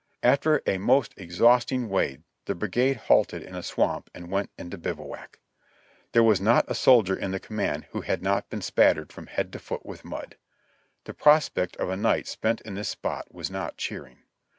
After 0.23 0.63
a 0.65 0.79
most 0.79 1.13
exhausting 1.15 1.87
wade 1.87 2.23
the 2.45 2.55
brigade 2.55 2.97
halted 2.97 3.43
in 3.43 3.53
a 3.53 3.61
swamp 3.61 4.09
and 4.15 4.31
went 4.31 4.49
into 4.57 4.79
bivouac. 4.79 5.39
There 6.13 6.23
was 6.23 6.41
not 6.41 6.65
a 6.67 6.73
soldier 6.73 7.15
in 7.15 7.29
the 7.29 7.39
command 7.39 7.85
who 7.91 8.01
had 8.01 8.23
not 8.23 8.49
been 8.49 8.63
spattered 8.63 9.13
from 9.13 9.27
head 9.27 9.53
to 9.53 9.59
foot 9.59 9.85
with 9.85 10.03
mud. 10.03 10.37
The 11.03 11.13
prospect 11.13 11.75
of 11.75 11.89
a 11.89 11.97
night 11.97 12.25
spent 12.27 12.61
in 12.61 12.73
this 12.73 12.89
spot 12.89 13.27
w^as 13.31 13.51
not 13.51 13.77
cheering. 13.77 14.23